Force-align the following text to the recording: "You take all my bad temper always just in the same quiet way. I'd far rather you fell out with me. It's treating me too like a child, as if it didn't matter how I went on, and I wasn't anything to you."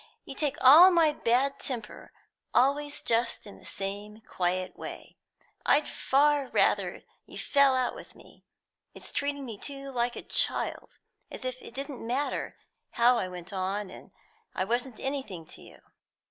"You 0.25 0.33
take 0.33 0.57
all 0.61 0.89
my 0.89 1.13
bad 1.13 1.59
temper 1.59 2.11
always 2.55 3.03
just 3.03 3.45
in 3.45 3.59
the 3.59 3.67
same 3.67 4.21
quiet 4.21 4.75
way. 4.75 5.15
I'd 5.63 5.87
far 5.87 6.47
rather 6.47 7.03
you 7.27 7.37
fell 7.37 7.75
out 7.75 7.93
with 7.93 8.15
me. 8.15 8.43
It's 8.95 9.13
treating 9.13 9.45
me 9.45 9.59
too 9.59 9.91
like 9.91 10.15
a 10.15 10.23
child, 10.23 10.97
as 11.29 11.45
if 11.45 11.61
it 11.61 11.75
didn't 11.75 12.01
matter 12.01 12.57
how 12.93 13.19
I 13.19 13.27
went 13.27 13.53
on, 13.53 13.91
and 13.91 14.09
I 14.55 14.63
wasn't 14.65 14.99
anything 14.99 15.45
to 15.45 15.61
you." 15.61 15.77